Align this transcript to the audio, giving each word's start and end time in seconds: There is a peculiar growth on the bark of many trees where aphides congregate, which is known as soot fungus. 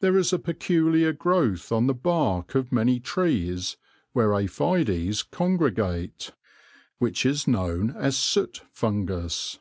There 0.00 0.16
is 0.16 0.32
a 0.32 0.38
peculiar 0.38 1.12
growth 1.12 1.70
on 1.70 1.86
the 1.88 1.92
bark 1.94 2.54
of 2.54 2.72
many 2.72 2.98
trees 3.00 3.76
where 4.14 4.32
aphides 4.32 5.22
congregate, 5.30 6.30
which 6.96 7.26
is 7.26 7.46
known 7.46 7.90
as 7.90 8.16
soot 8.16 8.62
fungus. 8.72 9.58